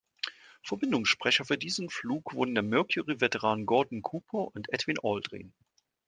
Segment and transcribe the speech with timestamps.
[0.63, 5.53] Verbindungssprecher für diesen Flug wurden der Mercury-Veteran Gordon Cooper und Edwin Aldrin.